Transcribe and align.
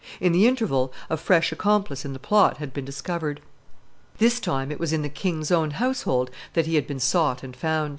In 0.19 0.31
the 0.31 0.47
interval, 0.47 0.91
a 1.11 1.15
fresh 1.15 1.51
accomplice 1.51 2.05
in 2.05 2.13
the 2.13 2.17
plot 2.17 2.57
had 2.57 2.73
been 2.73 2.83
discovered. 2.83 3.39
This 4.17 4.39
time 4.39 4.71
it 4.71 4.79
was 4.79 4.91
in 4.91 5.03
the 5.03 5.09
king's 5.09 5.51
own 5.51 5.69
household 5.69 6.31
that 6.53 6.65
he 6.65 6.73
had 6.73 6.87
been 6.87 6.99
sought 6.99 7.43
and 7.43 7.55
found. 7.55 7.89